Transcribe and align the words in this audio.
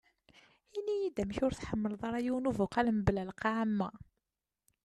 Ini-yi-d 0.77 1.17
amek 1.23 1.39
ur 1.45 1.53
tḥemleḍ 1.55 2.01
ara 2.07 2.19
yiwen 2.25 2.49
ubuqal 2.51 2.87
mebla 2.91 3.23
lqaɛ 3.29 3.55
am 3.63 3.75
wa. 3.83 3.89